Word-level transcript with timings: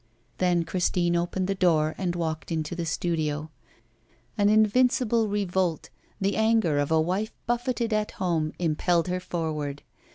Then 0.39 0.63
Christine 0.63 1.15
opened 1.15 1.45
the 1.45 1.53
door 1.53 1.93
and 1.95 2.15
walked 2.15 2.51
into 2.51 2.75
the 2.75 2.87
studio. 2.87 3.51
An 4.35 4.49
invincible 4.49 5.27
revolt, 5.29 5.91
the 6.19 6.37
anger 6.37 6.79
of 6.79 6.89
a 6.89 6.99
wife 6.99 7.35
buffeted 7.45 7.93
at 7.93 8.13
home, 8.17 8.51
impelled 8.57 9.09
her 9.09 9.19
forward. 9.19 9.83